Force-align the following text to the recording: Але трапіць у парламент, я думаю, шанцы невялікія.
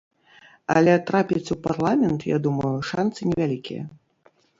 Але 0.75 0.93
трапіць 1.09 1.51
у 1.55 1.57
парламент, 1.67 2.25
я 2.31 2.37
думаю, 2.45 2.71
шанцы 2.93 3.19
невялікія. 3.33 3.83